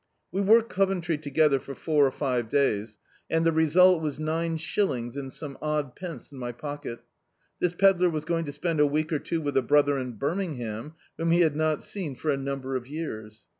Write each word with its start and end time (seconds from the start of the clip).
We 0.31 0.41
worked 0.41 0.71
Coventry 0.71 1.19
together 1.19 1.59
for 1.59 1.75
four 1.75 2.07
or 2.07 2.09
five 2.11 2.49
days, 2.49 2.97
and 3.29 3.45
the 3.45 3.51
result 3.51 4.01
was 4.01 4.17
nine 4.19 4.57
shilling 4.57 5.15
and 5.15 5.31
some 5.31 5.59
odd 5.61 5.95
pence 5.95 6.31
in 6.31 6.39
my 6.39 6.53
pocket 6.53 7.01
This 7.59 7.73
pedlar 7.75 8.09
was 8.09 8.25
going 8.25 8.45
to 8.45 8.51
spend 8.51 8.79
a 8.79 8.87
week 8.87 9.13
or 9.13 9.19
two 9.19 9.41
with 9.41 9.55
a 9.57 9.61
brother 9.61 9.99
in 9.99 10.17
Birming 10.17 10.57
ham, 10.57 10.95
whan 11.19 11.29
he 11.29 11.41
had 11.41 11.55
not 11.55 11.83
seen 11.83 12.15
for 12.15 12.31
a 12.31 12.35
number 12.37 12.75
of 12.75 12.87
years. 12.87 13.43